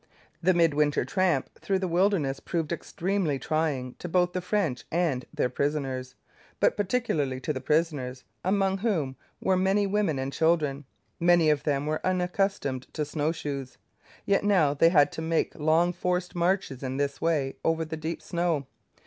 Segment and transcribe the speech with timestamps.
[0.41, 5.23] The mid winter tramp through the wilderness proved extremely trying to both the French and
[5.31, 6.15] their prisoners,
[6.59, 10.85] but particularly to the prisoners, among whom were many women and children.
[11.19, 13.77] Many of them were unaccustomed to snowshoes.
[14.25, 18.23] Yet now they had to make long forced marches in this way over the deep
[18.23, 18.65] snow.